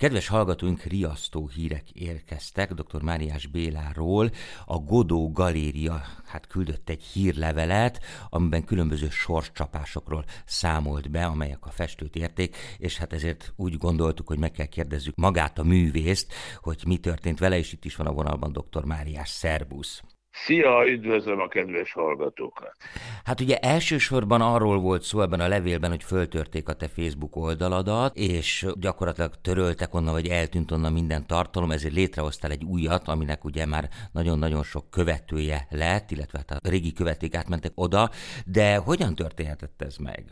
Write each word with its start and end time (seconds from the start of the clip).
Kedves 0.00 0.28
hallgatóink, 0.28 0.82
riasztó 0.82 1.48
hírek 1.48 1.90
érkeztek 1.90 2.72
dr. 2.72 3.02
Máriás 3.02 3.46
Béláról. 3.46 4.30
A 4.64 4.78
Godó 4.78 5.32
Galéria 5.32 6.02
hát 6.26 6.46
küldött 6.46 6.88
egy 6.88 7.02
hírlevelet, 7.02 8.00
amiben 8.28 8.64
különböző 8.64 9.08
sorscsapásokról 9.10 10.24
számolt 10.44 11.10
be, 11.10 11.24
amelyek 11.24 11.66
a 11.66 11.70
festőt 11.70 12.16
érték, 12.16 12.56
és 12.78 12.98
hát 12.98 13.12
ezért 13.12 13.52
úgy 13.56 13.76
gondoltuk, 13.76 14.26
hogy 14.26 14.38
meg 14.38 14.50
kell 14.50 14.66
kérdezzük 14.66 15.16
magát 15.16 15.58
a 15.58 15.64
művészt, 15.64 16.32
hogy 16.56 16.82
mi 16.86 16.96
történt 16.96 17.38
vele, 17.38 17.58
és 17.58 17.72
itt 17.72 17.84
is 17.84 17.96
van 17.96 18.06
a 18.06 18.12
vonalban 18.12 18.52
dr. 18.52 18.84
Máriás 18.84 19.28
Szerbusz. 19.28 20.02
Szia, 20.32 20.86
üdvözlöm 20.86 21.40
a 21.40 21.48
kedves 21.48 21.92
hallgatókat! 21.92 22.76
Hát 23.24 23.40
ugye 23.40 23.56
elsősorban 23.58 24.40
arról 24.40 24.78
volt 24.78 25.02
szó 25.02 25.20
ebben 25.20 25.40
a 25.40 25.48
levélben, 25.48 25.90
hogy 25.90 26.02
föltörték 26.02 26.68
a 26.68 26.72
te 26.72 26.88
Facebook 26.88 27.36
oldaladat, 27.36 28.16
és 28.16 28.66
gyakorlatilag 28.80 29.30
töröltek 29.42 29.94
onnan, 29.94 30.12
vagy 30.12 30.28
eltűnt 30.28 30.70
onnan 30.70 30.92
minden 30.92 31.26
tartalom, 31.26 31.70
ezért 31.70 31.94
létrehoztál 31.94 32.50
egy 32.50 32.64
újat, 32.64 33.08
aminek 33.08 33.44
ugye 33.44 33.66
már 33.66 33.88
nagyon-nagyon 34.12 34.62
sok 34.62 34.90
követője 34.90 35.66
lett, 35.70 36.10
illetve 36.10 36.38
hát 36.38 36.64
a 36.64 36.68
régi 36.68 36.92
követők 36.92 37.34
átmentek 37.34 37.72
oda, 37.74 38.10
de 38.46 38.76
hogyan 38.76 39.14
történhetett 39.14 39.82
ez 39.82 39.96
meg? 39.96 40.24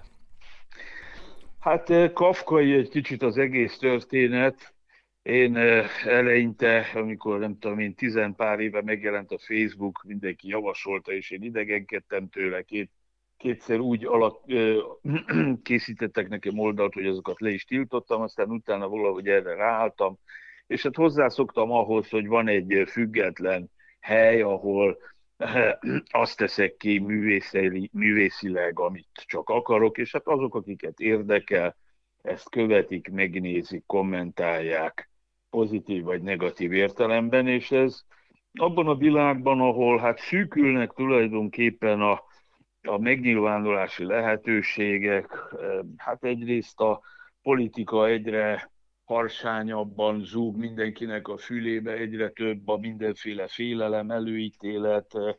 Hát 1.61 1.91
eh, 1.91 2.11
kafkai 2.12 2.73
egy 2.73 2.89
kicsit 2.89 3.23
az 3.23 3.39
egész 3.39 3.78
történet, 3.78 4.73
én 5.29 5.57
eleinte, 6.05 6.91
amikor 6.95 7.39
nem 7.39 7.59
tudom 7.59 7.79
én, 7.79 7.95
tizen 7.95 8.35
pár 8.35 8.61
éve 8.61 8.83
megjelent 8.83 9.33
a 9.33 9.39
Facebook, 9.39 10.03
mindenki 10.07 10.49
javasolta, 10.49 11.13
és 11.13 11.31
én 11.31 11.43
idegenkedtem 11.43 12.29
tőle, 12.29 12.63
két, 12.63 12.91
kétszer 13.37 13.79
úgy 13.79 14.05
alak, 14.05 14.45
készítettek 15.63 16.29
nekem 16.29 16.59
oldalt, 16.59 16.95
hogy 16.95 17.07
azokat 17.07 17.41
le 17.41 17.51
is 17.51 17.65
tiltottam, 17.65 18.21
aztán 18.21 18.51
utána 18.51 18.89
valahogy 18.89 19.29
erre 19.29 19.55
ráálltam, 19.55 20.19
és 20.67 20.83
hát 20.83 20.97
hozzászoktam 20.97 21.71
ahhoz, 21.73 22.09
hogy 22.09 22.27
van 22.27 22.49
egy 22.49 22.83
független 22.87 23.70
hely, 24.01 24.41
ahol 24.41 24.98
azt 26.11 26.37
teszek 26.37 26.77
ki 26.77 26.98
művészileg, 27.92 28.79
amit 28.79 29.09
csak 29.27 29.48
akarok, 29.48 29.98
és 29.98 30.13
hát 30.13 30.27
azok, 30.27 30.55
akiket 30.55 31.01
érdekel, 31.01 31.77
ezt 32.23 32.51
követik, 32.51 33.11
megnézik, 33.11 33.83
kommentálják, 33.87 35.08
pozitív 35.51 36.03
vagy 36.03 36.23
negatív 36.23 36.73
értelemben, 36.73 37.47
és 37.47 37.71
ez 37.71 38.05
abban 38.53 38.87
a 38.87 38.95
világban, 38.95 39.61
ahol 39.61 39.99
hát 39.99 40.19
szűkülnek 40.19 40.93
tulajdonképpen 40.93 42.01
a, 42.01 42.23
a 42.83 42.99
megnyilvánulási 42.99 44.05
lehetőségek, 44.05 45.29
eh, 45.61 45.79
hát 45.97 46.25
egyrészt 46.25 46.81
a 46.81 47.01
politika 47.43 48.07
egyre 48.07 48.71
harsányabban 49.05 50.25
zúg 50.25 50.57
mindenkinek 50.57 51.29
a 51.29 51.37
fülébe, 51.37 51.93
egyre 51.93 52.29
több 52.29 52.69
a 52.69 52.77
mindenféle 52.77 53.47
félelem, 53.47 54.11
előítélet, 54.11 55.15
eh, 55.15 55.35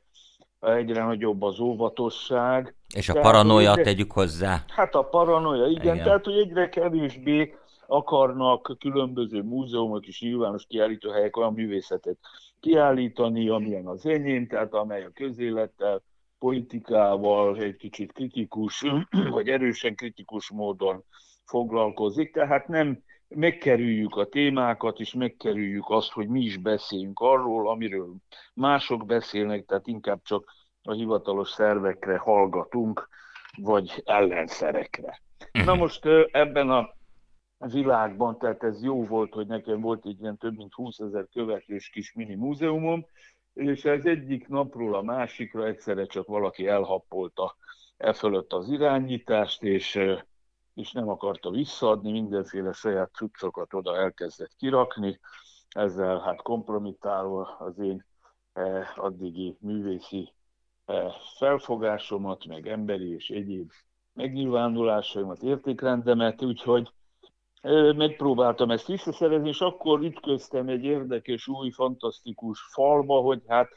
egyre 0.60 1.04
nagyobb 1.04 1.42
az 1.42 1.60
óvatosság. 1.60 2.76
És 2.96 3.10
a 3.10 3.20
paranoia 3.20 3.76
tegyük 3.76 4.12
hozzá. 4.12 4.64
Hát 4.68 4.96
a 4.96 5.04
paranoia, 5.04 5.68
igen, 5.68 5.94
igen. 5.94 6.04
tehát 6.04 6.26
hogy 6.26 6.38
egyre 6.38 6.70
kevésbé 6.70 7.54
akarnak 7.90 8.76
különböző 8.80 9.42
múzeumok 9.42 10.08
és 10.08 10.22
nyilvános 10.22 10.66
kiállítóhelyek 10.66 11.38
olyan 11.38 11.54
művészetet 11.54 12.18
kiállítani, 12.60 13.50
amilyen 13.50 13.88
az 13.88 14.06
enyém, 14.06 14.48
tehát 14.48 14.74
amely 14.74 15.04
a 15.04 15.12
közélettel, 15.14 16.02
politikával 16.40 17.58
egy 17.58 17.76
kicsit 17.76 18.12
kritikus, 18.12 18.86
vagy 19.36 19.48
erősen 19.48 19.96
kritikus 19.96 20.50
módon 20.50 21.04
foglalkozik, 21.46 22.34
tehát 22.34 22.68
nem 22.68 23.04
megkerüljük 23.28 24.16
a 24.16 24.26
témákat, 24.26 25.00
és 25.00 25.14
megkerüljük 25.14 25.90
azt, 25.90 26.12
hogy 26.12 26.28
mi 26.28 26.42
is 26.42 26.58
beszéljünk 26.58 27.20
arról, 27.20 27.70
amiről 27.70 28.16
mások 28.54 29.06
beszélnek, 29.06 29.66
tehát 29.66 29.88
inkább 29.88 30.22
csak 30.24 30.54
a 30.84 30.94
hivatalos 30.94 31.50
szervekre 31.50 32.18
hallgatunk, 32.18 33.10
vagy 33.58 34.02
ellenszerekre. 34.06 35.22
Na 35.52 35.72
mhm. 35.72 35.80
most 35.80 36.06
ebben 36.32 36.70
a 36.70 36.98
világban, 37.68 38.38
tehát 38.38 38.64
ez 38.64 38.84
jó 38.84 39.06
volt, 39.06 39.34
hogy 39.34 39.48
nekem 39.48 39.82
volt 39.82 40.06
egy 40.06 40.22
ilyen 40.22 40.38
több 40.38 40.58
mint 40.58 40.74
20 40.74 41.00
ezer 41.00 41.28
követős 41.32 41.90
kis 41.90 42.14
mini 42.14 42.36
múzeumom, 42.36 43.06
és 43.54 43.86
ez 43.86 44.06
egyik 44.06 44.48
napról 44.48 44.96
a 44.96 45.02
másikra 45.02 45.66
egyszerre 45.66 46.06
csak 46.06 46.28
valaki 46.28 46.68
elhappolta 46.68 47.56
e 47.98 48.14
fölött 48.14 48.54
az 48.54 48.70
irányítást, 48.70 49.64
és, 49.64 50.00
és 50.74 50.92
nem 50.92 51.10
akarta 51.10 51.50
visszaadni, 51.50 52.12
mindenféle 52.12 52.72
saját 52.72 53.14
cuccokat 53.14 53.74
oda 53.74 53.96
elkezdett 53.96 54.56
kirakni, 54.58 55.20
ezzel 55.70 56.20
hát 56.20 56.42
kompromittálva 56.42 57.56
az 57.60 57.80
én 57.80 58.06
eh, 58.54 58.88
addigi 58.96 59.58
művészi 59.60 60.34
eh, 60.86 61.14
felfogásomat, 61.38 62.46
meg 62.46 62.68
emberi 62.68 63.14
és 63.14 63.30
egyéb 63.30 63.72
megnyilvánulásaimat, 64.14 65.42
értékrendemet, 65.42 66.44
úgyhogy 66.44 66.92
megpróbáltam 67.96 68.72
ezt 68.72 68.88
visszaszerezni, 68.88 69.48
és 69.48 69.60
akkor 69.60 70.02
ütköztem 70.02 70.68
egy 70.68 70.84
érdekes, 70.84 71.48
új, 71.48 71.70
fantasztikus 71.70 72.60
falba, 72.72 73.22
hogy 73.22 73.42
hát 73.48 73.70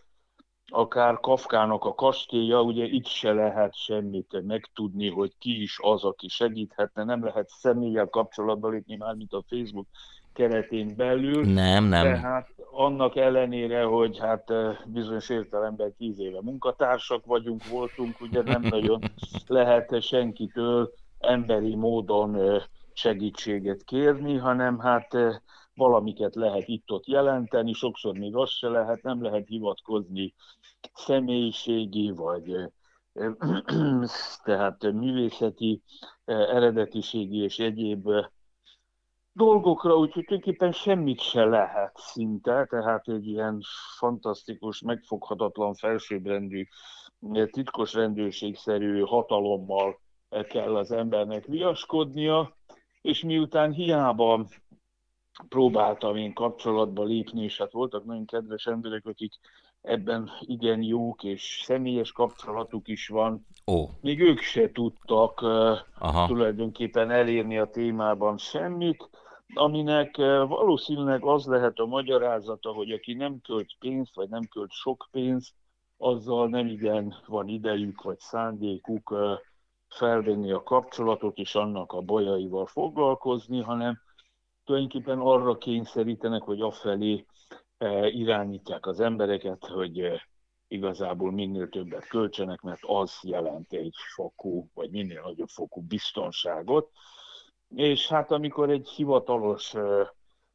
akár 0.67 1.21
Kafkának 1.21 1.85
a 1.85 1.95
kastélya, 1.95 2.63
ugye 2.63 2.85
itt 2.85 3.07
se 3.07 3.33
lehet 3.33 3.75
semmit 3.75 4.43
megtudni, 4.47 5.11
hogy 5.11 5.33
ki 5.39 5.63
is 5.63 5.79
az, 5.83 6.05
aki 6.05 6.29
segíthetne, 6.29 7.05
nem 7.05 7.25
lehet 7.25 7.49
személlyel 7.49 8.07
kapcsolatba 8.07 8.69
lépni, 8.69 8.97
már 8.97 9.15
mint 9.15 9.33
a 9.33 9.45
Facebook 9.49 9.87
keretén 10.33 10.97
belül. 10.97 11.45
Nem, 11.45 11.85
nem. 11.85 12.03
Tehát 12.03 12.49
annak 12.71 13.17
ellenére, 13.17 13.83
hogy 13.83 14.19
hát 14.19 14.53
bizonyos 14.87 15.29
értelemben 15.29 15.95
tíz 15.99 16.19
éve 16.19 16.43
munkatársak 16.43 17.25
vagyunk, 17.27 17.69
voltunk, 17.69 18.21
ugye 18.21 18.43
nem 18.43 18.63
nagyon 18.71 19.01
lehet 19.47 20.03
senkitől 20.03 20.93
emberi 21.19 21.75
módon 21.75 22.63
segítséget 22.95 23.85
kérni, 23.85 24.37
hanem 24.37 24.79
hát 24.79 25.15
eh, 25.15 25.37
valamiket 25.75 26.35
lehet 26.35 26.69
itt-ott 26.69 27.07
jelenteni, 27.07 27.73
sokszor 27.73 28.19
még 28.19 28.37
azt 28.37 28.53
se 28.53 28.69
lehet, 28.69 29.03
nem 29.03 29.23
lehet 29.23 29.49
hivatkozni 29.49 30.35
személyiségi 30.93 32.11
vagy 32.11 32.53
eh, 33.13 33.33
tehát 34.45 34.93
művészeti 34.93 35.83
eh, 36.25 36.55
eredetiségi 36.55 37.43
és 37.43 37.59
egyéb 37.59 38.09
dolgokra, 39.33 39.97
úgyhogy 39.97 40.25
tulajdonképpen 40.25 40.73
semmit 40.73 41.21
se 41.21 41.45
lehet 41.45 41.97
szinte, 41.97 42.67
tehát 42.71 43.09
egy 43.09 43.27
ilyen 43.27 43.61
fantasztikus, 43.99 44.81
megfoghatatlan 44.81 45.75
felsőbbrendű, 45.75 46.67
titkos 47.51 47.95
rendőrségszerű 47.95 49.01
hatalommal 49.01 50.01
kell 50.49 50.77
az 50.77 50.93
embernek 50.93 51.45
viaskodnia, 51.45 52.57
és 53.03 53.23
miután 53.23 53.73
hiába 53.73 54.47
próbáltam 55.49 56.17
én 56.17 56.33
kapcsolatba 56.33 57.05
lépni, 57.05 57.43
és 57.43 57.59
hát 57.59 57.73
voltak 57.73 58.05
nagyon 58.05 58.27
kedves 58.27 58.67
emberek, 58.67 59.07
akik 59.07 59.35
ebben 59.83 60.31
igen 60.41 60.83
jók, 60.83 61.25
és 61.25 61.63
személyes 61.65 62.13
kapcsolatuk 62.13 62.89
is 62.89 63.09
van. 63.09 63.47
Ó. 63.67 63.89
Még 64.01 64.21
ők 64.21 64.41
se 64.41 64.73
tudtak 64.73 65.41
Aha. 65.99 66.27
tulajdonképpen 66.27 67.11
elérni 67.11 67.59
a 67.59 67.71
témában 67.71 68.39
semmit, 68.39 69.11
aminek 69.55 70.17
valószínűleg 70.47 71.25
az 71.25 71.47
lehet 71.47 71.79
a 71.79 71.87
magyarázata, 71.87 72.73
hogy 72.73 72.91
aki 72.91 73.13
nem 73.13 73.41
költ 73.41 73.77
pénzt, 73.79 74.15
vagy 74.15 74.29
nem 74.29 74.43
költ 74.51 74.71
sok 74.71 75.09
pénzt, 75.11 75.55
azzal 75.97 76.49
nem 76.49 76.67
igen 76.67 77.15
van 77.27 77.49
idejük, 77.49 78.03
vagy 78.03 78.19
szándékuk 78.19 79.15
felvenni 79.93 80.53
a 80.53 80.63
kapcsolatot 80.63 81.37
és 81.37 81.55
annak 81.55 81.93
a 81.93 82.01
bajaival 82.01 82.67
foglalkozni, 82.67 83.61
hanem 83.61 84.01
tulajdonképpen 84.65 85.19
arra 85.19 85.59
kényszerítenek, 85.59 86.43
hogy 86.43 86.61
afelé 86.61 87.27
e, 87.79 88.09
irányítják 88.09 88.87
az 88.87 89.01
embereket, 89.01 89.67
hogy 89.67 89.99
e, 89.99 90.29
igazából 90.69 91.33
minél 91.33 91.69
többet 91.69 92.07
költsenek, 92.07 92.61
mert 92.61 92.81
az 92.83 93.19
jelent 93.23 93.73
egy 93.73 93.95
fokú, 94.15 94.71
vagy 94.75 94.91
minél 94.91 95.21
nagyobb 95.23 95.49
fokú 95.49 95.81
biztonságot. 95.81 96.91
És 97.69 98.09
hát 98.09 98.31
amikor 98.31 98.71
egy 98.71 98.89
hivatalos 98.89 99.75
e, 99.75 100.15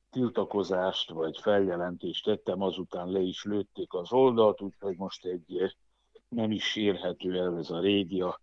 tiltakozást 0.10 1.12
vagy 1.12 1.40
feljelentést 1.42 2.26
tettem, 2.26 2.62
azután 2.62 3.12
le 3.12 3.20
is 3.20 3.44
lőtték 3.44 3.94
az 3.94 4.14
oldalt, 4.14 4.62
úgyhogy 4.62 4.98
most 4.98 5.26
egy 5.26 5.76
nem 6.28 6.52
is 6.52 6.76
érhető 6.76 7.40
el 7.40 7.58
ez 7.58 7.70
a 7.70 7.80
régi, 7.80 8.22
a 8.22 8.40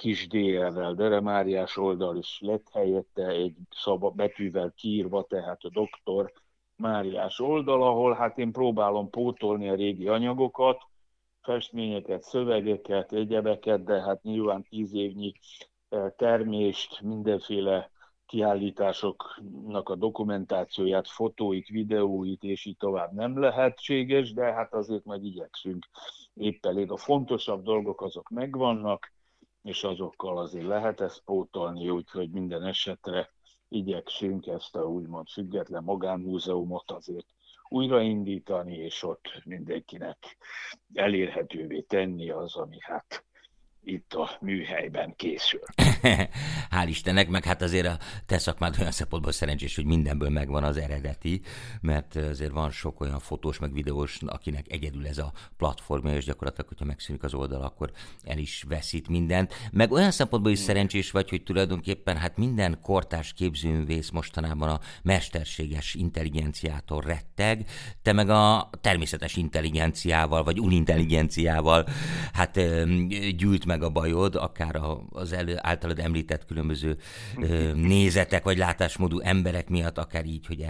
kis 0.00 0.28
DR-rel, 0.28 0.94
Deremáriás 0.94 1.76
oldal 1.76 2.16
is 2.16 2.38
lett 2.40 2.68
helyette 2.72 3.26
egy 3.26 3.56
szaba 3.70 4.10
betűvel 4.10 4.72
kiírva, 4.76 5.22
tehát 5.22 5.64
a 5.64 5.70
doktor 5.70 6.32
Máriás 6.76 7.40
oldal, 7.40 7.82
ahol 7.82 8.14
hát 8.14 8.38
én 8.38 8.52
próbálom 8.52 9.10
pótolni 9.10 9.68
a 9.68 9.74
régi 9.74 10.08
anyagokat, 10.08 10.82
festményeket, 11.40 12.22
szövegeket, 12.22 13.12
egyebeket, 13.12 13.84
de 13.84 14.00
hát 14.02 14.22
nyilván 14.22 14.66
tíz 14.68 14.94
évnyi 14.94 15.32
e, 15.88 16.10
termést, 16.10 17.00
mindenféle 17.00 17.90
kiállításoknak 18.26 19.88
a 19.88 19.94
dokumentációját, 19.94 21.08
fotóit, 21.08 21.68
videóit, 21.68 22.42
és 22.42 22.64
így 22.64 22.76
tovább 22.76 23.12
nem 23.12 23.38
lehetséges, 23.38 24.32
de 24.32 24.52
hát 24.52 24.74
azért 24.74 25.04
majd 25.04 25.24
igyekszünk 25.24 25.86
épp 26.34 26.66
elég. 26.66 26.90
A 26.90 26.96
fontosabb 26.96 27.62
dolgok 27.62 28.02
azok 28.02 28.28
megvannak, 28.28 29.12
és 29.62 29.84
azokkal 29.84 30.38
azért 30.38 30.66
lehet 30.66 31.00
ezt 31.00 31.22
pótolni, 31.24 31.90
úgyhogy 31.90 32.30
minden 32.30 32.62
esetre 32.62 33.30
igyekszünk 33.68 34.46
ezt 34.46 34.76
a 34.76 34.80
úgymond 34.80 35.28
független 35.28 35.82
magánmúzeumot 35.82 36.90
azért 36.90 37.26
újraindítani, 37.68 38.76
és 38.76 39.02
ott 39.02 39.42
mindenkinek 39.44 40.36
elérhetővé 40.94 41.80
tenni 41.80 42.30
az, 42.30 42.56
ami 42.56 42.76
hát 42.80 43.24
itt 43.82 44.12
a 44.14 44.30
műhelyben 44.40 45.14
készül. 45.16 45.60
Hál' 46.74 46.86
Istennek, 46.86 47.28
meg 47.28 47.44
hát 47.44 47.62
azért 47.62 47.86
a 47.86 47.98
te 48.26 48.38
szakmád 48.38 48.76
olyan 48.80 48.92
szempontból 48.92 49.32
szerencsés, 49.32 49.74
hogy 49.74 49.84
mindenből 49.84 50.28
megvan 50.28 50.64
az 50.64 50.76
eredeti, 50.76 51.40
mert 51.80 52.16
azért 52.16 52.52
van 52.52 52.70
sok 52.70 53.00
olyan 53.00 53.18
fotós, 53.18 53.58
meg 53.58 53.72
videós, 53.72 54.18
akinek 54.26 54.66
egyedül 54.68 55.06
ez 55.06 55.18
a 55.18 55.32
platformja, 55.56 56.14
és 56.14 56.24
gyakorlatilag, 56.24 56.68
hogyha 56.68 56.84
megszűnik 56.84 57.22
az 57.22 57.34
oldal, 57.34 57.62
akkor 57.62 57.90
el 58.24 58.38
is 58.38 58.64
veszít 58.68 59.08
mindent. 59.08 59.54
Meg 59.72 59.92
olyan 59.92 60.10
szempontból 60.10 60.52
is 60.52 60.58
szerencsés 60.58 61.10
vagy, 61.10 61.28
hogy 61.28 61.42
tulajdonképpen 61.42 62.16
hát 62.16 62.36
minden 62.36 62.78
kortárs 62.82 63.32
képzőművész 63.32 64.10
mostanában 64.10 64.68
a 64.68 64.80
mesterséges 65.02 65.94
intelligenciától 65.94 67.00
retteg, 67.00 67.68
te 68.02 68.12
meg 68.12 68.28
a 68.28 68.70
természetes 68.80 69.36
intelligenciával, 69.36 70.42
vagy 70.42 70.60
unintelligenciával 70.60 71.86
hát 72.32 72.60
gyűjt 73.36 73.64
meg 73.64 73.82
a 73.82 73.90
bajod, 73.90 74.34
akár 74.34 74.80
az 75.10 75.32
elő, 75.32 75.56
általad 75.90 75.98
említett 75.98 76.46
különböző 76.46 76.96
nézetek 77.74 78.44
vagy 78.44 78.58
látásmódú 78.58 79.20
emberek 79.20 79.68
miatt, 79.68 79.98
akár 79.98 80.24
így, 80.24 80.46
hogy 80.46 80.66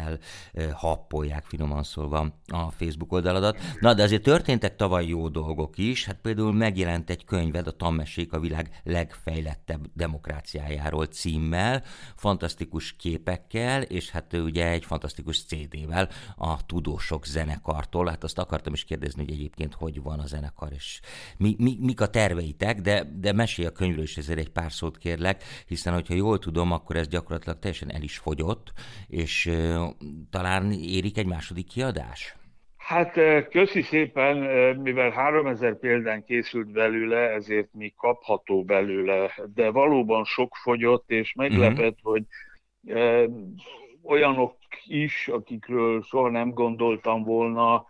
elhappolják 0.52 1.44
finoman 1.44 1.82
szólva 1.82 2.40
a 2.46 2.70
Facebook 2.70 3.12
oldaladat. 3.12 3.58
Na, 3.80 3.94
de 3.94 4.02
azért 4.02 4.22
történtek 4.22 4.76
tavaly 4.76 5.06
jó 5.06 5.28
dolgok 5.28 5.78
is, 5.78 6.04
hát 6.04 6.18
például 6.22 6.52
megjelent 6.52 7.10
egy 7.10 7.24
könyved, 7.24 7.66
a 7.66 7.76
Tammesék 7.76 8.32
a 8.32 8.40
világ 8.40 8.80
legfejlettebb 8.84 9.86
demokráciájáról 9.94 11.06
címmel, 11.06 11.82
fantasztikus 12.16 12.96
képekkel, 12.96 13.82
és 13.82 14.10
hát 14.10 14.32
ugye 14.32 14.68
egy 14.68 14.84
fantasztikus 14.84 15.44
CD-vel 15.44 16.08
a 16.36 16.66
Tudósok 16.66 17.26
zenekartól. 17.26 18.06
Hát 18.06 18.24
azt 18.24 18.38
akartam 18.38 18.72
is 18.72 18.84
kérdezni, 18.84 19.24
hogy 19.24 19.32
egyébként 19.32 19.74
hogy 19.74 20.02
van 20.02 20.18
a 20.18 20.26
zenekar, 20.26 20.72
és 20.72 21.00
mi, 21.36 21.54
mi, 21.58 21.76
mik 21.80 22.00
a 22.00 22.06
terveitek, 22.06 22.80
de, 22.80 23.10
de 23.20 23.32
mesélj 23.32 23.68
a 23.68 23.72
könyvről 23.72 24.02
is 24.02 24.16
ezért 24.16 24.38
egy 24.38 24.50
pár 24.50 24.72
szót 24.72 24.98
kérlek, 25.10 25.42
hiszen 25.66 25.94
hogyha 25.94 26.14
jól 26.14 26.38
tudom, 26.38 26.72
akkor 26.72 26.96
ez 26.96 27.08
gyakorlatilag 27.08 27.58
teljesen 27.58 27.90
el 27.90 28.02
is 28.02 28.18
fogyott, 28.18 28.72
és 29.08 29.46
uh, 29.46 29.88
talán 30.30 30.72
érik 30.72 31.18
egy 31.18 31.26
második 31.26 31.68
kiadás? 31.68 32.34
Hát 32.76 33.12
köszi 33.50 33.82
szépen, 33.82 34.36
mivel 34.76 35.10
3000 35.10 35.78
példán 35.78 36.24
készült 36.24 36.72
belőle, 36.72 37.18
ezért 37.18 37.68
mi 37.72 37.94
kapható 37.96 38.64
belőle, 38.64 39.30
de 39.54 39.70
valóban 39.70 40.24
sok 40.24 40.56
fogyott, 40.56 41.10
és 41.10 41.32
meglepett, 41.34 41.98
uh-huh. 42.02 42.12
hogy 42.12 42.24
olyanok 44.02 44.56
is, 44.86 45.28
akikről 45.28 46.02
soha 46.02 46.30
nem 46.30 46.50
gondoltam 46.50 47.24
volna, 47.24 47.86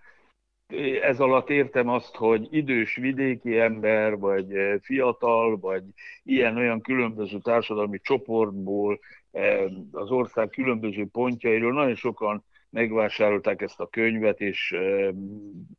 ez 1.02 1.20
alatt 1.20 1.50
értem 1.50 1.88
azt, 1.88 2.16
hogy 2.16 2.48
idős 2.50 2.96
vidéki 2.96 3.58
ember, 3.58 4.18
vagy 4.18 4.54
eh, 4.54 4.78
fiatal, 4.80 5.58
vagy 5.58 5.84
ilyen-olyan 6.22 6.80
különböző 6.80 7.38
társadalmi 7.38 8.00
csoportból, 8.00 9.00
eh, 9.30 9.64
az 9.92 10.10
ország 10.10 10.48
különböző 10.48 11.06
pontjairól 11.12 11.72
nagyon 11.72 11.94
sokan 11.94 12.44
megvásárolták 12.70 13.62
ezt 13.62 13.80
a 13.80 13.86
könyvet, 13.86 14.40
és 14.40 14.72
eh, 14.72 15.08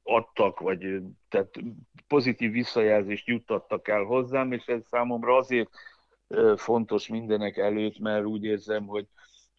adtak, 0.04 0.60
vagy 0.60 1.02
tehát 1.30 1.54
pozitív 2.08 2.52
visszajelzést 2.52 3.28
juttattak 3.28 3.88
el 3.88 4.04
hozzám, 4.04 4.52
és 4.52 4.66
ez 4.66 4.82
számomra 4.90 5.36
azért 5.36 5.70
fontos 6.56 7.08
mindenek 7.08 7.58
előtt, 7.58 8.00
mert 8.00 8.26
úgy 8.26 8.44
érzem, 8.44 8.86
hogy 8.86 9.08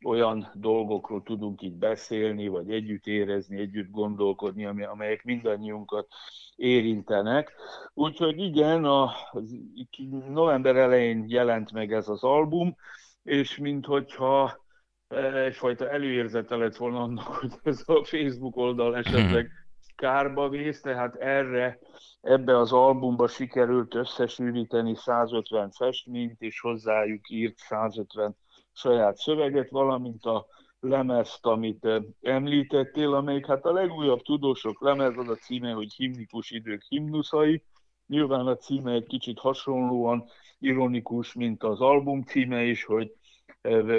olyan 0.05 0.51
dolgokról 0.55 1.23
tudunk 1.23 1.63
így 1.63 1.77
beszélni, 1.77 2.49
vagy 2.49 2.71
együtt 2.71 3.07
érezni, 3.07 3.59
együtt 3.61 3.91
gondolkodni, 3.91 4.65
amelyek 4.85 5.25
mindannyiunkat 5.25 6.07
érintenek. 6.57 7.53
Úgyhogy 7.95 8.39
igen, 8.41 8.85
a, 8.85 9.11
november 10.29 10.77
elején 10.77 11.25
jelent 11.29 11.73
meg 11.73 11.93
ez 11.93 12.09
az 12.09 12.23
album, 12.23 12.77
és 13.23 13.59
minthogyha 13.59 14.61
egyfajta 15.35 15.91
előérzete 15.91 16.57
lett 16.57 16.77
volna 16.77 17.03
annak, 17.03 17.27
hogy 17.41 17.53
ez 17.63 17.83
a 17.87 18.05
Facebook 18.05 18.57
oldal 18.57 18.97
esetleg 18.97 19.51
kárba 19.97 20.49
vész, 20.49 20.81
tehát 20.81 21.15
erre, 21.15 21.79
ebbe 22.21 22.59
az 22.59 22.73
albumba 22.73 23.29
sikerült 23.29 23.95
összesűríteni 23.95 24.95
150 24.95 25.71
festményt, 25.71 26.41
és 26.41 26.61
hozzájuk 26.61 27.31
írt 27.31 27.57
150 27.57 28.37
saját 28.73 29.17
szöveget, 29.17 29.71
valamint 29.71 30.25
a 30.25 30.47
lemezt, 30.81 31.47
amit 31.47 31.85
eh, 31.85 32.03
említettél, 32.21 33.15
amelyik 33.15 33.47
hát 33.47 33.65
a 33.65 33.73
legújabb 33.73 34.23
tudósok 34.23 34.81
lemez, 34.81 35.17
az 35.17 35.29
a 35.29 35.35
címe, 35.35 35.73
hogy 35.73 35.93
Himnikus 35.93 36.51
idők 36.51 36.83
himnuszai. 36.89 37.63
Nyilván 38.07 38.47
a 38.47 38.57
címe 38.57 38.93
egy 38.93 39.07
kicsit 39.07 39.39
hasonlóan 39.39 40.25
ironikus, 40.59 41.35
mint 41.35 41.63
az 41.63 41.81
album 41.81 42.23
címe 42.23 42.63
is, 42.63 42.85
hogy 42.85 43.13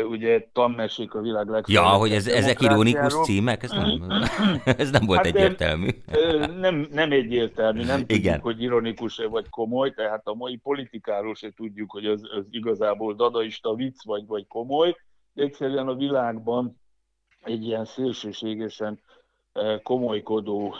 ugye 0.09 0.49
tanmesék 0.53 1.13
a 1.13 1.21
világ 1.21 1.47
legfelelőbb. 1.47 1.91
Ja, 1.91 1.97
hogy 1.97 2.11
ez, 2.11 2.27
ezek 2.27 2.61
ironikus 2.61 3.13
címek, 3.13 3.63
ez 3.63 3.71
nem, 3.71 4.03
ez 4.77 4.89
nem 4.89 5.05
volt 5.05 5.17
hát 5.17 5.25
egyértelmű. 5.25 5.89
Nem, 6.59 6.87
nem 6.91 7.11
egyértelmű, 7.11 7.83
nem 7.83 7.99
tudjuk, 7.99 8.19
Igen. 8.19 8.39
hogy 8.39 8.61
ironikus 8.61 9.17
vagy 9.17 9.49
komoly, 9.49 9.93
tehát 9.93 10.27
a 10.27 10.33
mai 10.33 10.55
politikáról 10.55 11.35
se 11.35 11.51
tudjuk, 11.55 11.91
hogy 11.91 12.05
az, 12.05 12.21
az 12.37 12.45
igazából 12.49 13.13
dadaista 13.13 13.73
vicc 13.75 14.03
vagy, 14.03 14.27
vagy 14.27 14.47
komoly. 14.47 14.95
Egyszerűen 15.35 15.87
a 15.87 15.95
világban 15.95 16.81
egy 17.43 17.63
ilyen 17.63 17.85
szélsőségesen 17.85 18.99
komolykodó 19.83 20.75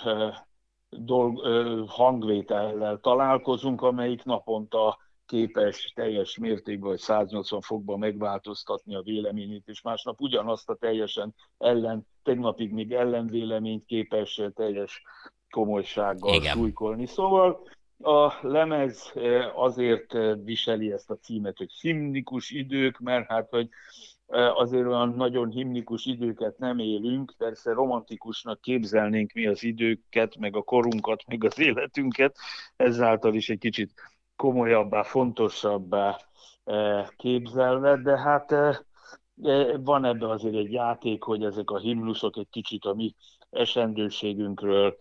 dolg, 0.90 1.40
hangvétellel 1.88 3.00
találkozunk, 3.02 3.82
amelyik 3.82 4.24
naponta 4.24 4.98
képes 5.26 5.92
teljes 5.96 6.38
mértékben, 6.38 6.90
vagy 6.90 7.00
180 7.00 7.62
fokban 7.62 8.00
megváltoztatni 8.00 8.96
a 8.96 9.02
véleményét, 9.02 9.68
és 9.68 9.82
másnap 9.82 10.22
ugyanazt 10.22 10.70
a 10.70 10.76
teljesen 10.76 11.36
ellen, 11.58 12.08
tegnapig 12.24 12.72
még 12.72 12.92
ellenvéleményt 12.92 13.86
képes 13.86 14.42
teljes 14.56 15.02
komolysággal 15.50 16.34
Igen. 16.34 16.54
súlykolni. 16.54 17.06
Szóval 17.06 17.64
a 18.04 18.34
lemez 18.42 19.12
eh, 19.16 19.60
azért 19.60 20.14
eh, 20.14 20.36
viseli 20.44 20.92
ezt 20.92 21.10
a 21.10 21.18
címet, 21.18 21.58
hogy 21.58 21.72
himnikus 21.82 22.50
idők, 22.50 23.00
mert 23.00 23.28
hát, 23.28 23.50
hogy 23.50 23.70
eh, 24.28 24.60
azért 24.60 24.86
olyan 24.86 25.10
nagyon 25.10 25.50
himnikus 25.50 26.06
időket 26.06 26.58
nem 26.58 26.80
élünk, 26.80 27.34
persze 27.38 27.74
romantikusnak 27.74 28.62
képzelnénk 28.62 29.34
mi 29.34 29.48
az 29.48 29.64
időket, 29.64 30.38
meg 30.38 30.56
a 30.56 30.62
korunkat, 30.62 31.24
meg 31.28 31.44
az 31.44 31.60
életünket, 31.60 32.38
ezáltal 32.76 33.34
is 33.34 33.50
egy 33.50 33.60
kicsit 33.60 33.92
komolyabbá, 34.44 35.04
fontosabbá 35.04 36.18
eh, 36.64 37.08
képzelve, 37.16 37.98
de 37.98 38.18
hát 38.20 38.52
eh, 38.52 38.78
eh, 39.42 39.76
van 39.84 40.06
ebben 40.06 40.30
azért 40.30 40.56
egy 40.56 40.72
játék, 40.72 41.24
hogy 41.24 41.44
ezek 41.44 41.70
a 41.70 41.78
himnuszok 41.78 42.38
egy 42.38 42.50
kicsit 42.50 42.86
a 42.86 42.94
mi 42.94 43.16
esendőségünkről, 43.50 44.98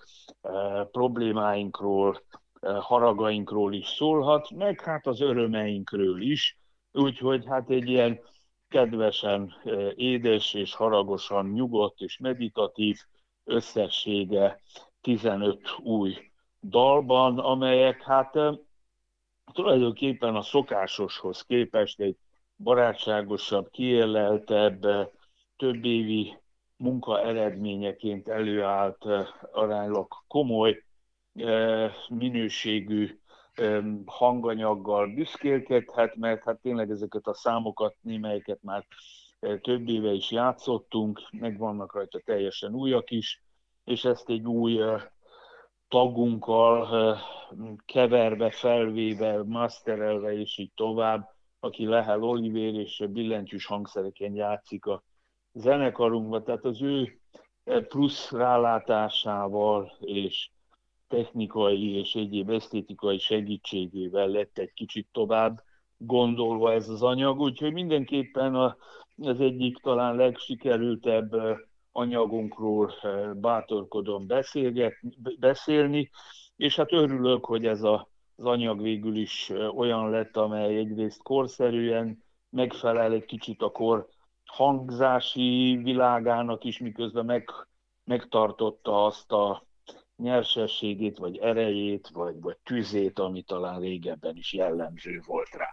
problémáinkról, 0.90 2.22
haragainkról 2.60 3.74
is 3.74 3.86
szólhat, 3.86 4.50
meg 4.50 4.80
hát 4.80 5.06
az 5.06 5.20
örömeinkről 5.20 6.22
is, 6.22 6.58
úgyhogy 6.92 7.46
hát 7.46 7.70
egy 7.70 7.88
ilyen 7.88 8.20
kedvesen 8.68 9.54
édes 9.94 10.54
és 10.54 10.74
haragosan 10.74 11.50
nyugodt 11.50 12.00
és 12.00 12.18
meditatív 12.18 12.98
összessége 13.44 14.60
15 15.00 15.60
új 15.82 16.16
dalban, 16.62 17.38
amelyek 17.38 18.02
hát 18.02 18.36
tulajdonképpen 19.52 20.36
a 20.36 20.42
szokásoshoz 20.42 21.42
képest 21.42 22.00
egy 22.00 22.16
barátságosabb, 22.56 23.70
kiéleltebb, 23.70 25.10
több 25.56 25.84
évi 25.84 26.36
munka 26.76 27.20
eredményeként 27.20 28.28
előállt 28.28 29.04
aránylag 29.52 30.06
komoly 30.26 30.84
minőségű 32.08 33.18
hanganyaggal 34.06 35.06
büszkélkedhet, 35.06 36.16
mert 36.16 36.44
hát 36.44 36.60
tényleg 36.60 36.90
ezeket 36.90 37.26
a 37.26 37.34
számokat, 37.34 37.96
némelyeket 38.00 38.62
már 38.62 38.86
több 39.60 39.88
éve 39.88 40.12
is 40.12 40.30
játszottunk, 40.30 41.20
meg 41.30 41.58
vannak 41.58 41.94
rajta 41.94 42.20
teljesen 42.24 42.74
újak 42.74 43.10
is, 43.10 43.42
és 43.84 44.04
ezt 44.04 44.28
egy 44.28 44.46
új 44.46 44.80
tagunkkal 45.92 47.18
keverve, 47.84 48.50
felvéve, 48.50 49.42
masterelve 49.44 50.32
és 50.32 50.58
így 50.58 50.72
tovább 50.74 51.30
aki 51.64 51.86
Lehel 51.86 52.22
Olivér 52.22 52.74
és 52.74 53.04
billentyűs 53.10 53.66
hangszereken 53.66 54.34
játszik 54.34 54.86
a 54.86 55.02
zenekarunkban, 55.52 56.44
tehát 56.44 56.64
az 56.64 56.82
ő 56.82 57.20
plusz 57.88 58.30
rálátásával 58.30 59.96
és 60.00 60.50
technikai 61.08 61.96
és 61.96 62.14
egyéb 62.14 62.50
esztétikai 62.50 63.18
segítségével 63.18 64.28
lett 64.28 64.58
egy 64.58 64.72
kicsit 64.72 65.08
tovább 65.12 65.62
gondolva 65.96 66.72
ez 66.72 66.88
az 66.88 67.02
anyag, 67.02 67.40
úgyhogy 67.40 67.72
mindenképpen 67.72 68.54
az 69.16 69.40
egyik 69.40 69.76
talán 69.76 70.16
legsikerültebb 70.16 71.30
anyagunkról 71.92 72.92
bátorkodom 73.34 74.26
beszélget, 74.26 74.94
beszélni, 75.38 76.10
és 76.56 76.76
hát 76.76 76.92
örülök, 76.92 77.44
hogy 77.44 77.66
ez 77.66 77.82
a, 77.82 78.08
az 78.36 78.44
anyag 78.44 78.82
végül 78.82 79.16
is 79.16 79.52
olyan 79.76 80.10
lett, 80.10 80.36
amely 80.36 80.76
egyrészt 80.76 81.22
korszerűen 81.22 82.24
megfelel 82.50 83.12
egy 83.12 83.24
kicsit 83.24 83.62
a 83.62 83.70
kor 83.70 84.08
hangzási 84.44 85.80
világának 85.82 86.64
is, 86.64 86.78
miközben 86.78 87.24
meg, 87.24 87.50
megtartotta 88.04 89.04
azt 89.04 89.32
a 89.32 89.66
nyersességét, 90.16 91.18
vagy 91.18 91.36
erejét, 91.36 92.08
vagy, 92.08 92.40
vagy 92.40 92.56
tüzét, 92.62 93.18
ami 93.18 93.42
talán 93.42 93.80
régebben 93.80 94.36
is 94.36 94.52
jellemző 94.52 95.20
volt 95.26 95.50
rá. 95.50 95.70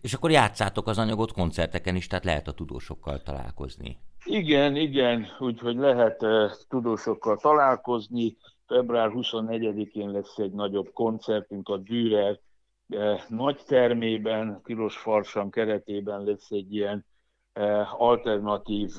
És 0.00 0.12
akkor 0.14 0.30
játszátok 0.30 0.86
az 0.86 0.98
anyagot 0.98 1.32
koncerteken 1.32 1.96
is, 1.96 2.06
tehát 2.06 2.24
lehet 2.24 2.48
a 2.48 2.52
tudósokkal 2.52 3.22
találkozni. 3.22 3.98
Igen, 4.30 4.76
igen, 4.76 5.26
úgyhogy 5.38 5.76
lehet 5.76 6.22
uh, 6.22 6.50
tudósokkal 6.68 7.36
találkozni. 7.36 8.36
Február 8.66 9.10
24-én 9.14 10.10
lesz 10.10 10.38
egy 10.38 10.52
nagyobb 10.52 10.92
koncertünk 10.92 11.68
a 11.68 11.76
Dürer 11.76 12.40
uh, 12.88 13.20
nagy 13.28 13.60
termében, 13.66 14.60
Tilos 14.64 14.96
Farsam 14.96 15.50
keretében 15.50 16.24
lesz 16.24 16.50
egy 16.50 16.74
ilyen 16.74 17.06
uh, 17.54 18.02
alternatív 18.02 18.90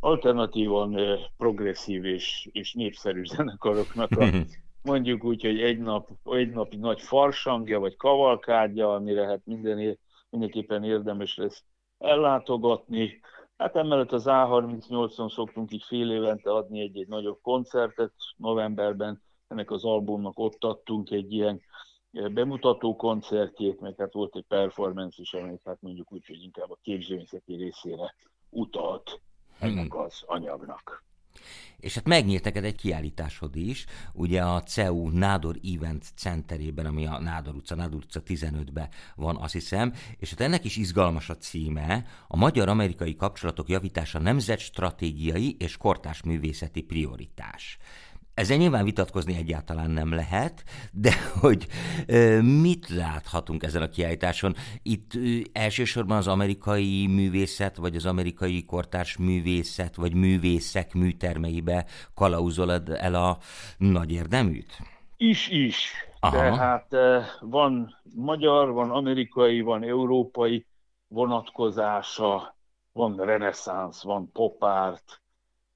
alternatívan 0.00 1.18
progresszív 1.36 2.04
és, 2.04 2.48
és 2.52 2.74
népszerű 2.74 3.24
zenekaroknak 3.34 4.10
a, 4.10 4.26
mondjuk 4.90 5.24
úgy, 5.24 5.42
hogy 5.42 5.60
egy, 5.60 5.78
nap, 5.78 6.08
egy 6.24 6.50
napi 6.50 6.76
nagy 6.76 7.00
farsangja 7.00 7.80
vagy 7.80 7.96
kavalkádja, 7.96 8.94
amire 8.94 9.26
hát 9.26 9.40
minden, 9.44 9.98
mindenképpen 10.30 10.84
érdemes 10.84 11.36
lesz 11.36 11.64
ellátogatni. 11.98 13.20
Hát 13.56 13.76
emellett 13.76 14.12
az 14.12 14.24
A38-on 14.26 15.32
szoktunk 15.32 15.72
így 15.72 15.84
fél 15.86 16.10
évente 16.10 16.50
adni 16.50 16.80
egy-egy 16.80 17.08
nagyobb 17.08 17.38
koncertet. 17.42 18.12
Novemberben 18.36 19.22
ennek 19.48 19.70
az 19.70 19.84
albumnak 19.84 20.38
ott 20.38 20.64
adtunk 20.64 21.10
egy 21.10 21.32
ilyen 21.32 21.60
bemutató 22.10 22.96
koncertjét, 22.96 23.80
meg 23.80 23.94
hát 23.98 24.12
volt 24.12 24.36
egy 24.36 24.44
performance 24.48 25.22
is, 25.22 25.34
amely 25.34 25.58
hát 25.64 25.80
mondjuk 25.80 26.12
úgy, 26.12 26.26
hogy 26.26 26.42
inkább 26.42 26.70
a 26.70 26.78
képzőművészeti 26.82 27.54
részére 27.54 28.14
utalt 28.50 29.20
ennek 29.58 29.92
hmm. 29.92 30.00
az 30.00 30.22
anyagnak. 30.26 31.04
És 31.80 31.94
hát 31.94 32.06
megnyílt 32.06 32.46
egy 32.46 32.74
kiállításod 32.74 33.56
is, 33.56 33.84
ugye 34.12 34.42
a 34.42 34.62
CEU 34.62 35.08
Nádor 35.08 35.58
Event 35.74 36.04
Centerében, 36.14 36.86
ami 36.86 37.06
a 37.06 37.20
Nádor 37.20 37.54
utca, 37.54 37.74
Nádor 37.74 37.98
utca 37.98 38.22
15-ben 38.26 38.88
van, 39.14 39.36
azt 39.36 39.52
hiszem, 39.52 39.92
és 40.18 40.30
hát 40.30 40.40
ennek 40.40 40.64
is 40.64 40.76
izgalmas 40.76 41.28
a 41.28 41.36
címe, 41.36 42.06
a 42.28 42.36
magyar-amerikai 42.36 43.16
kapcsolatok 43.16 43.68
javítása 43.68 44.18
nemzetstratégiai 44.18 45.56
és 45.58 45.76
kortás 45.76 46.22
művészeti 46.22 46.82
prioritás. 46.82 47.78
Ezzel 48.36 48.56
nyilván 48.56 48.84
vitatkozni 48.84 49.36
egyáltalán 49.36 49.90
nem 49.90 50.12
lehet, 50.12 50.64
de 50.92 51.12
hogy 51.40 51.66
mit 52.60 52.88
láthatunk 52.88 53.62
ezen 53.62 53.82
a 53.82 53.88
kiállításon? 53.88 54.54
Itt 54.82 55.10
elsősorban 55.52 56.16
az 56.16 56.26
amerikai 56.26 57.06
művészet, 57.06 57.76
vagy 57.76 57.96
az 57.96 58.06
amerikai 58.06 58.64
kortárs 58.64 59.16
művészet, 59.16 59.96
vagy 59.96 60.14
művészek 60.14 60.94
műtermeibe 60.94 61.86
kalauzolod 62.14 62.88
el 62.88 63.14
a 63.14 63.38
nagy 63.78 64.12
érdeműt? 64.12 64.78
Is, 65.16 65.48
is. 65.48 65.92
Aha. 66.20 66.36
Tehát 66.36 66.86
van 67.40 68.00
magyar, 68.14 68.72
van 68.72 68.90
amerikai, 68.90 69.60
van 69.60 69.82
európai 69.82 70.66
vonatkozása, 71.08 72.56
van 72.92 73.16
reneszánsz, 73.16 74.02
van 74.02 74.30
popárt, 74.32 75.20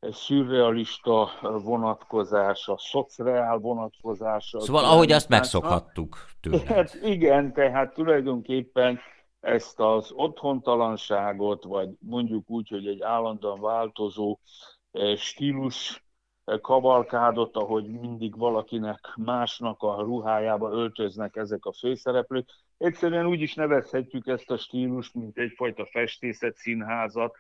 szürrealista 0.01 1.31
vonatkozása, 1.41 2.79
szociál 2.79 3.59
vonatkozása. 3.59 4.61
Szóval 4.61 4.85
ahogy 4.85 5.13
azt 5.13 5.29
megszokhattuk 5.29 6.27
tőle. 6.41 6.63
Hát 6.67 6.99
igen, 7.03 7.53
tehát 7.53 7.95
tulajdonképpen 7.95 9.01
ezt 9.41 9.81
az 9.81 10.13
otthontalanságot, 10.13 11.65
vagy 11.65 11.89
mondjuk 11.99 12.51
úgy, 12.51 12.69
hogy 12.69 12.87
egy 12.87 13.03
állandóan 13.03 13.61
változó 13.61 14.39
eh, 14.91 15.17
stílus 15.17 16.05
eh, 16.45 16.59
kavalkádot, 16.59 17.57
ahogy 17.57 17.89
mindig 17.89 18.37
valakinek 18.39 19.15
másnak 19.17 19.83
a 19.83 20.01
ruhájába 20.01 20.71
öltöznek 20.71 21.37
ezek 21.37 21.65
a 21.65 21.73
főszereplők. 21.73 22.49
Egyszerűen 22.79 23.27
úgy 23.27 23.41
is 23.41 23.55
nevezhetjük 23.55 24.27
ezt 24.27 24.51
a 24.51 24.57
stílust, 24.57 25.15
mint 25.15 25.39
egyfajta 25.39 25.87
festészet 25.91 26.57
színházat, 26.57 27.37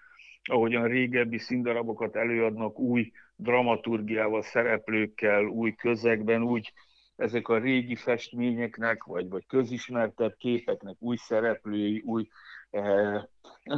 ahogyan 0.50 0.88
régebbi 0.88 1.38
színdarabokat 1.38 2.16
előadnak 2.16 2.78
új 2.78 3.12
dramaturgiával, 3.36 4.42
szereplőkkel, 4.42 5.44
új 5.44 5.74
közegben, 5.74 6.42
úgy 6.42 6.72
ezek 7.16 7.48
a 7.48 7.58
régi 7.58 7.94
festményeknek, 7.94 9.04
vagy, 9.04 9.28
vagy 9.28 9.46
közismertebb 9.46 10.34
képeknek 10.38 10.96
új 10.98 11.16
szereplői, 11.16 12.02
új 12.06 12.28
eh, 12.70 13.22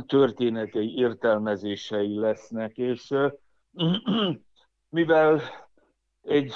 történetei, 0.06 0.94
értelmezései 0.96 2.18
lesznek, 2.18 2.76
és 2.76 3.10
eh, 3.10 3.30
mivel 4.88 5.40
egy 6.22 6.52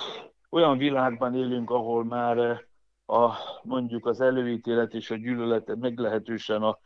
olyan 0.50 0.78
világban 0.78 1.34
élünk, 1.34 1.70
ahol 1.70 2.04
már 2.04 2.38
eh, 2.38 2.58
a, 3.06 3.34
mondjuk 3.62 4.06
az 4.06 4.20
előítélet 4.20 4.94
és 4.94 5.10
a 5.10 5.16
gyűlölet 5.16 5.76
meglehetősen 5.76 6.62
a 6.62 6.78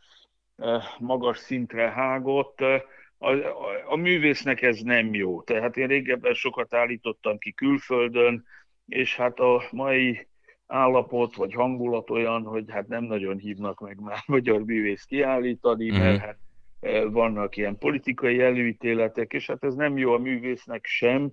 eh, 0.57 0.83
magas 0.99 1.39
szintre 1.39 1.91
hágott, 1.91 2.61
eh, 2.61 2.81
a, 3.23 3.33
a, 3.33 3.93
a 3.93 3.97
művésznek 3.97 4.63
ez 4.63 4.81
nem 4.81 5.15
jó. 5.15 5.43
Tehát 5.43 5.77
én 5.77 5.87
régebben 5.87 6.35
sokat 6.35 6.75
állítottam 6.75 7.39
ki 7.39 7.53
külföldön, 7.53 8.45
és 8.87 9.17
hát 9.17 9.39
a 9.39 9.63
mai 9.71 10.29
állapot 10.67 11.35
vagy 11.35 11.53
hangulat 11.53 12.11
olyan, 12.11 12.43
hogy 12.43 12.65
hát 12.69 12.89
nem 12.89 13.05
nagyon 13.05 13.39
hívnak 13.39 13.81
meg 13.81 14.01
már 14.01 14.19
magyar 14.27 14.65
művész 14.65 15.05
kiállítani, 15.05 15.91
mert 15.91 16.19
mm. 16.19 16.21
hát 16.21 16.39
e, 16.81 17.05
vannak 17.05 17.57
ilyen 17.57 17.79
politikai 17.79 18.41
előítéletek, 18.41 19.33
és 19.33 19.47
hát 19.47 19.65
ez 19.65 19.75
nem 19.75 19.99
jó 19.99 20.13
a 20.13 20.19
művésznek 20.19 20.87
sem, 20.87 21.31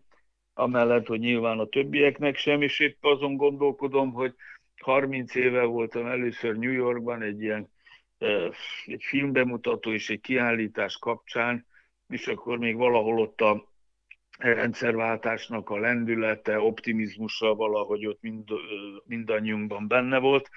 amellett, 0.54 1.08
hogy 1.08 1.20
nyilván 1.20 1.60
a 1.60 1.66
többieknek 1.66 2.36
sem, 2.36 2.62
és 2.62 2.80
épp 2.80 3.04
azon 3.04 3.36
gondolkodom, 3.36 4.12
hogy 4.12 4.34
30 4.82 5.36
éve 5.36 5.64
voltam 5.64 6.06
először 6.06 6.58
New 6.58 6.72
Yorkban 6.72 7.22
egy 7.22 7.42
ilyen 7.42 7.70
e, 8.18 8.28
egy 8.86 9.04
filmbemutató 9.04 9.92
és 9.92 10.10
egy 10.10 10.22
kiállítás 10.22 10.98
kapcsán, 10.98 11.66
és 12.08 12.28
akkor 12.28 12.58
még 12.58 12.76
valahol 12.76 13.20
ott 13.20 13.42
a 13.42 13.68
rendszerváltásnak 14.38 15.70
a 15.70 15.78
lendülete, 15.78 16.60
optimizmusa 16.60 17.56
valahogy 17.56 18.06
ott 18.06 18.22
mind, 18.22 18.50
mindannyiunkban 19.06 19.88
benne 19.88 20.20
volt, 20.20 20.50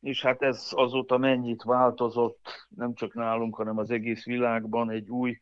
és 0.00 0.22
hát 0.22 0.42
ez 0.42 0.68
azóta 0.70 1.18
mennyit 1.18 1.62
változott, 1.62 2.66
nem 2.68 2.94
csak 2.94 3.14
nálunk, 3.14 3.56
hanem 3.56 3.78
az 3.78 3.90
egész 3.90 4.24
világban 4.24 4.90
egy 4.90 5.08
új 5.08 5.38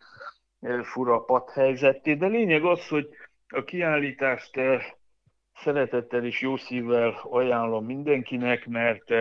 fura 0.82 1.24
helyzetté. 1.52 2.14
De 2.14 2.26
lényeg 2.26 2.64
az, 2.64 2.88
hogy 2.88 3.08
a 3.48 3.64
kiállítást 3.64 4.60
szeretettel 5.54 6.24
és 6.24 6.40
jó 6.40 6.56
szívvel 6.56 7.20
ajánlom 7.22 7.84
mindenkinek, 7.84 8.66
mert 8.66 9.12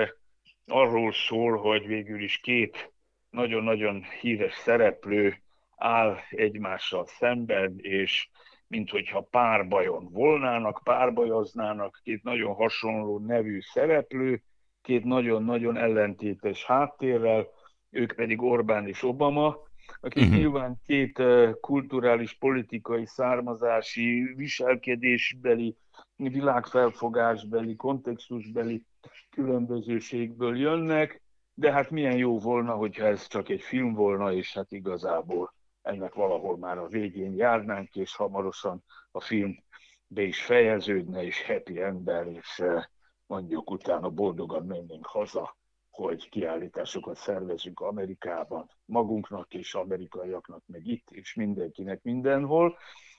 arról 0.67 1.13
szól, 1.13 1.57
hogy 1.57 1.87
végül 1.87 2.23
is 2.23 2.37
két 2.37 2.91
nagyon-nagyon 3.29 4.03
híres 4.21 4.53
szereplő 4.53 5.41
áll 5.79 6.17
egymással 6.29 7.05
szemben, 7.05 7.75
és 7.77 8.29
mint 8.67 8.89
hogyha 8.89 9.21
párbajon 9.21 10.09
volnának, 10.11 10.81
párbajoznának, 10.83 11.99
két 12.03 12.23
nagyon 12.23 12.53
hasonló 12.53 13.19
nevű 13.19 13.59
szereplő, 13.61 14.43
két 14.81 15.03
nagyon-nagyon 15.03 15.77
ellentétes 15.77 16.65
háttérrel, 16.65 17.47
ők 17.89 18.13
pedig 18.13 18.41
Orbán 18.41 18.87
és 18.87 19.03
Obama, 19.03 19.57
akik 19.99 20.23
uh-huh. 20.23 20.37
nyilván 20.37 20.81
két 20.85 21.21
kulturális, 21.59 22.33
politikai, 22.33 23.05
származási, 23.05 24.33
viselkedésbeli, 24.35 25.75
világfelfogásbeli, 26.15 27.75
kontextusbeli 27.75 28.83
különbözőségből 29.29 30.57
jönnek, 30.57 31.21
de 31.53 31.71
hát 31.71 31.89
milyen 31.89 32.17
jó 32.17 32.39
volna, 32.39 32.73
hogyha 32.73 33.05
ez 33.05 33.27
csak 33.27 33.49
egy 33.49 33.61
film 33.61 33.93
volna, 33.93 34.33
és 34.33 34.53
hát 34.53 34.71
igazából 34.71 35.53
ennek 35.81 36.13
valahol 36.13 36.57
már 36.57 36.77
a 36.77 36.87
végén 36.87 37.33
járnánk, 37.35 37.95
és 37.95 38.15
hamarosan 38.15 38.83
a 39.11 39.19
film 39.19 39.63
be 40.07 40.21
is 40.21 40.43
fejeződne, 40.43 41.23
és 41.23 41.45
happy 41.45 41.81
ember, 41.81 42.27
és 42.27 42.59
eh, 42.59 42.83
mondjuk 43.25 43.71
utána 43.71 44.09
boldogan 44.09 44.65
mennénk 44.65 45.05
haza 45.05 45.57
hogy 45.99 46.29
kiállításokat 46.29 47.15
szervezünk 47.15 47.79
Amerikában, 47.79 48.69
magunknak 48.85 49.53
és 49.53 49.73
amerikaiaknak, 49.73 50.63
meg 50.65 50.87
itt, 50.87 51.09
és 51.11 51.33
mindenkinek 51.33 52.01
mindenhol. 52.03 52.77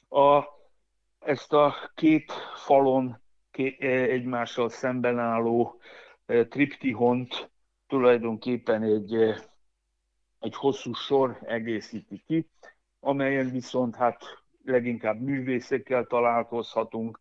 A, 0.09 0.45
ezt 1.19 1.53
a 1.53 1.75
két 1.95 2.33
falon 2.55 3.21
ké, 3.51 3.77
egymással 4.11 4.69
szemben 4.69 5.19
álló 5.19 5.81
e, 6.27 6.47
triptihont 6.47 7.51
tulajdonképpen 7.87 8.83
egy, 8.83 9.15
egy 10.41 10.55
hosszú 10.55 10.93
sor 10.93 11.39
egészíti 11.43 12.23
ki, 12.27 12.49
amelyen 13.01 13.51
viszont 13.51 13.97
hát 13.97 14.23
leginkább 14.65 15.21
művészekkel 15.21 16.05
találkozhatunk, 16.05 17.19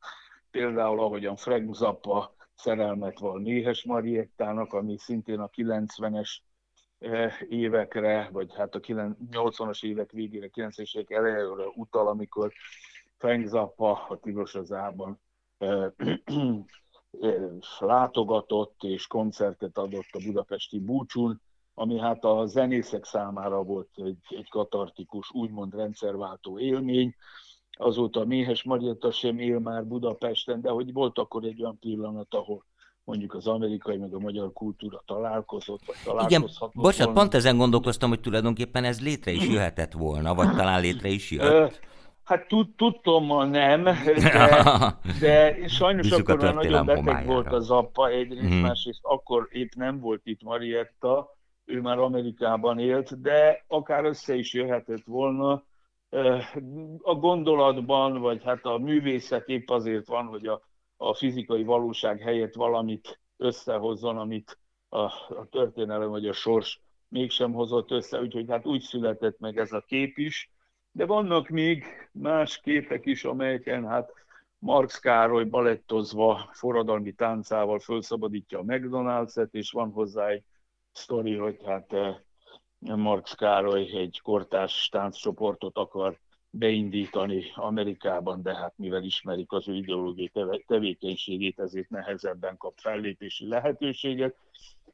például 0.51 0.99
ahogyan 0.99 1.35
Frank 1.35 1.75
Zappa 1.75 2.33
szerelmet 2.55 3.19
van 3.19 3.41
Méhes 3.41 3.83
Mariettának, 3.83 4.73
ami 4.73 4.97
szintén 4.97 5.39
a 5.39 5.49
90-es 5.49 6.37
eh, 6.99 7.33
évekre, 7.49 8.29
vagy 8.31 8.53
hát 8.55 8.75
a 8.75 8.79
80-as 8.79 9.83
évek 9.83 10.11
végére, 10.11 10.49
90-es 10.53 10.95
évek 10.97 11.11
elejére 11.11 11.65
utal, 11.75 12.07
amikor 12.07 12.53
Frank 13.17 13.47
Zappa 13.47 14.05
a 14.07 14.19
Tilos 14.19 14.55
az 14.55 14.71
Ában 14.71 15.19
eh, 15.57 15.85
eh, 17.21 17.49
látogatott 17.79 18.83
és 18.83 19.07
koncertet 19.07 19.77
adott 19.77 20.09
a 20.11 20.23
budapesti 20.25 20.79
búcsún, 20.79 21.41
ami 21.79 21.99
hát 21.99 22.23
a 22.23 22.45
zenészek 22.45 23.05
számára 23.05 23.63
volt 23.63 23.89
egy, 23.95 24.17
egy 24.29 24.49
katartikus, 24.49 25.31
úgymond 25.31 25.75
rendszerváltó 25.75 26.59
élmény. 26.59 27.15
Azóta 27.71 28.25
Méhes 28.25 28.63
Marietta 28.63 29.11
sem 29.11 29.39
él 29.39 29.59
már 29.59 29.85
Budapesten, 29.85 30.61
de 30.61 30.69
hogy 30.69 30.93
volt 30.93 31.17
akkor 31.17 31.43
egy 31.43 31.61
olyan 31.61 31.79
pillanat, 31.79 32.33
ahol 32.33 32.65
mondjuk 33.03 33.33
az 33.33 33.47
amerikai 33.47 33.97
meg 33.97 34.13
a 34.13 34.19
magyar 34.19 34.53
kultúra 34.53 35.03
találkozott, 35.05 35.85
vagy 35.85 35.95
találkozhatott 36.03 36.73
Igen, 36.73 36.83
bocsánat, 36.83 37.13
pont 37.13 37.33
ezen 37.33 37.57
gondolkoztam, 37.57 38.09
hogy 38.09 38.19
tulajdonképpen 38.19 38.83
ez 38.83 39.01
létre 39.01 39.31
is 39.31 39.47
jöhetett 39.47 39.93
volna, 39.93 40.35
vagy 40.35 40.55
talán 40.55 40.81
létre 40.81 41.09
is 41.09 41.31
jött. 41.31 41.79
Hát 42.23 42.47
tudtommal 42.75 43.45
nem, 43.45 43.83
de, 43.83 44.63
de 45.19 45.67
sajnos 45.67 46.09
Bízuk 46.09 46.29
akkor 46.29 46.43
már 46.43 46.53
nagyon 46.53 46.85
beteg 46.85 47.25
volt 47.25 47.53
az 47.53 47.69
apa 47.69 48.09
egyrészt, 48.09 48.47
hmm. 48.47 48.61
másrészt 48.61 48.99
akkor 49.01 49.47
épp 49.51 49.71
nem 49.75 49.99
volt 49.99 50.21
itt 50.23 50.43
Marietta, 50.43 51.37
ő 51.69 51.81
már 51.81 51.97
Amerikában 51.97 52.79
élt, 52.79 53.21
de 53.21 53.63
akár 53.67 54.05
össze 54.05 54.35
is 54.35 54.53
jöhetett 54.53 55.03
volna. 55.05 55.63
A 57.01 57.15
gondolatban, 57.15 58.19
vagy 58.19 58.43
hát 58.43 58.65
a 58.65 58.77
művészet 58.77 59.47
épp 59.47 59.69
azért 59.69 60.07
van, 60.07 60.25
hogy 60.25 60.47
a, 60.47 60.61
a 60.97 61.13
fizikai 61.13 61.63
valóság 61.63 62.19
helyett 62.19 62.53
valamit 62.53 63.19
összehozzon, 63.37 64.17
amit 64.17 64.59
a, 64.89 64.99
a 64.99 65.47
történelem 65.49 66.09
vagy 66.09 66.27
a 66.27 66.33
sors 66.33 66.81
mégsem 67.07 67.53
hozott 67.53 67.91
össze, 67.91 68.19
úgyhogy 68.19 68.49
hát 68.49 68.65
úgy 68.65 68.81
született 68.81 69.39
meg 69.39 69.57
ez 69.57 69.71
a 69.71 69.83
kép 69.87 70.17
is. 70.17 70.51
De 70.91 71.05
vannak 71.05 71.49
még 71.49 71.85
más 72.11 72.59
képek 72.59 73.05
is, 73.05 73.23
amelyeken 73.23 73.87
hát 73.87 74.13
Marx 74.59 74.99
Károly 74.99 75.45
balettozva, 75.45 76.49
forradalmi 76.51 77.11
táncával 77.11 77.79
felszabadítja 77.79 78.59
a 78.59 78.63
McDonald's-et, 78.63 79.53
és 79.53 79.71
van 79.71 79.91
hozzá 79.91 80.27
egy 80.27 80.43
sztori, 80.99 81.35
hogy 81.35 81.59
hát 81.65 81.93
eh, 81.93 82.15
Marx 82.79 83.33
Károly 83.33 83.97
egy 83.97 84.19
kortárs 84.23 84.89
tánccsoportot 84.89 85.77
akar 85.77 86.19
beindítani 86.49 87.43
Amerikában, 87.55 88.41
de 88.41 88.55
hát 88.55 88.73
mivel 88.77 89.03
ismerik 89.03 89.51
az 89.51 89.67
ő 89.67 89.75
ideológiai 89.75 90.31
tevékenységét, 90.67 91.59
ezért 91.59 91.89
nehezebben 91.89 92.57
kap 92.57 92.77
fellépési 92.77 93.47
lehetőséget, 93.47 94.35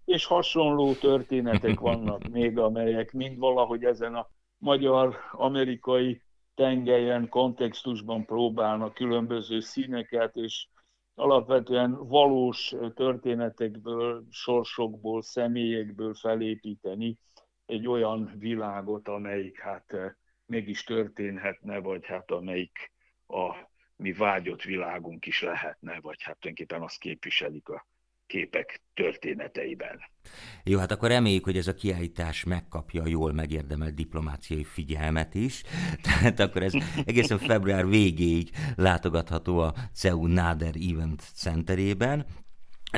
és 0.05 0.25
hasonló 0.25 0.93
történetek 0.93 1.79
vannak 1.79 2.27
még, 2.27 2.57
amelyek 2.57 3.11
mind 3.11 3.37
valahogy 3.37 3.83
ezen 3.83 4.15
a 4.15 4.29
magyar-amerikai 4.57 6.21
tengelyen, 6.55 7.29
kontextusban 7.29 8.25
próbálnak 8.25 8.93
különböző 8.93 9.59
színeket 9.59 10.35
és 10.35 10.67
alapvetően 11.15 12.07
valós 12.07 12.75
történetekből, 12.95 14.25
sorsokból, 14.29 15.21
személyekből 15.21 16.13
felépíteni 16.13 17.17
egy 17.65 17.87
olyan 17.87 18.31
világot, 18.37 19.07
amelyik 19.07 19.59
hát 19.59 19.93
eh, 19.93 20.11
mégis 20.45 20.83
történhetne, 20.83 21.79
vagy 21.79 22.05
hát 22.05 22.31
amelyik 22.31 22.91
a 23.27 23.55
mi 23.95 24.13
vágyott 24.13 24.61
világunk 24.61 25.25
is 25.25 25.41
lehetne, 25.41 25.99
vagy 25.99 26.21
hát 26.21 26.39
tulajdonképpen 26.39 26.81
azt 26.81 26.99
képviselik 26.99 27.69
a 27.69 27.85
képek 28.27 28.81
történeteiben. 28.93 29.99
Jó, 30.63 30.79
hát 30.79 30.91
akkor 30.91 31.09
reméljük, 31.09 31.43
hogy 31.43 31.57
ez 31.57 31.67
a 31.67 31.73
kiállítás 31.73 32.43
megkapja 32.43 33.03
a 33.03 33.07
jól 33.07 33.33
megérdemelt 33.33 33.93
diplomáciai 33.93 34.63
figyelmet 34.63 35.35
is. 35.35 35.61
Tehát 36.05 36.39
akkor 36.39 36.63
ez 36.63 36.73
egészen 37.05 37.37
február 37.37 37.87
végéig 37.87 38.49
látogatható 38.75 39.59
a 39.59 39.73
CEU 39.93 40.27
Nader 40.27 40.73
Event 40.91 41.23
Centerében. 41.33 42.25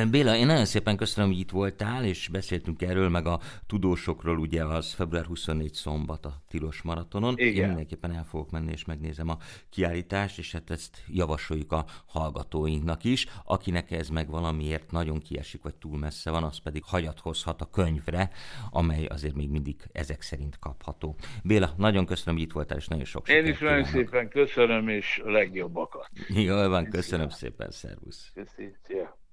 Béla, 0.06 0.36
én 0.36 0.46
nagyon 0.46 0.66
szépen 0.66 0.98
köszönöm, 0.98 1.30
hogy 1.30 1.40
itt 1.40 1.50
voltál, 1.50 2.06
és 2.06 2.28
beszéltünk 2.28 2.82
erről, 2.82 3.10
meg 3.10 3.26
a 3.26 3.40
tudósokról, 3.68 4.38
ugye 4.38 4.64
az 4.64 4.94
február 4.94 5.26
24 5.26 5.74
szombat 5.74 6.26
a 6.26 6.42
Tilos 6.48 6.82
Maratonon. 6.82 7.34
Igen. 7.38 7.56
Én 7.56 7.68
mindenképpen 7.68 8.12
el 8.12 8.24
fogok 8.24 8.52
menni, 8.52 8.72
és 8.72 8.86
megnézem 8.86 9.30
a 9.30 9.38
kiállítást, 9.70 10.38
és 10.38 10.52
hát 10.52 10.70
ezt 10.70 11.04
javasoljuk 11.08 11.72
a 11.72 11.86
hallgatóinknak 12.06 13.04
is. 13.04 13.26
Akinek 13.44 13.92
ez 13.92 14.10
meg 14.10 14.30
valamiért 14.30 14.92
nagyon 14.92 15.20
kiesik, 15.20 15.62
vagy 15.62 15.76
túl 15.76 15.98
messze 15.98 16.32
van, 16.32 16.44
az 16.44 16.58
pedig 16.58 16.84
hagyatkozhat 16.84 17.62
a 17.62 17.70
könyvre, 17.70 18.30
amely 18.70 19.06
azért 19.06 19.36
még 19.36 19.50
mindig 19.50 19.76
ezek 19.92 20.22
szerint 20.22 20.60
kapható. 20.60 21.16
Béla, 21.44 21.74
nagyon 21.78 22.06
köszönöm, 22.06 22.36
hogy 22.36 22.44
itt 22.44 22.54
voltál, 22.54 22.78
és 22.78 22.88
nagyon 22.88 23.06
sok 23.06 23.30
Én 23.30 23.46
is 23.46 23.60
nagyon 23.60 23.84
szépen 23.84 24.30
köszönöm, 24.30 24.88
és 24.88 25.22
a 25.26 25.30
legjobbakat. 25.30 26.10
Jól 26.28 26.70
van, 26.70 26.90
köszönöm 26.90 27.30
szépen, 27.30 27.72
szervusz. 27.72 28.32
Köszönöm. 28.34 29.26